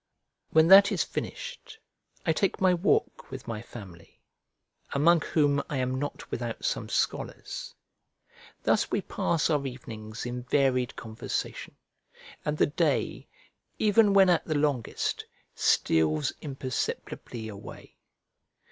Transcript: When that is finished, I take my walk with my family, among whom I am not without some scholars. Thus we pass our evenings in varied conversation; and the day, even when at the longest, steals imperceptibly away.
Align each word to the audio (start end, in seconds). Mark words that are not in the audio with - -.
When 0.49 0.67
that 0.69 0.91
is 0.91 1.03
finished, 1.03 1.77
I 2.25 2.33
take 2.33 2.59
my 2.59 2.73
walk 2.73 3.29
with 3.29 3.47
my 3.47 3.61
family, 3.61 4.19
among 4.93 5.21
whom 5.21 5.61
I 5.69 5.77
am 5.77 5.99
not 5.99 6.31
without 6.31 6.65
some 6.65 6.89
scholars. 6.89 7.75
Thus 8.63 8.89
we 8.89 9.01
pass 9.01 9.47
our 9.51 9.63
evenings 9.67 10.25
in 10.25 10.41
varied 10.41 10.95
conversation; 10.95 11.75
and 12.43 12.57
the 12.57 12.65
day, 12.65 13.27
even 13.77 14.15
when 14.15 14.31
at 14.31 14.43
the 14.43 14.55
longest, 14.55 15.23
steals 15.53 16.33
imperceptibly 16.41 17.47
away. 17.47 17.95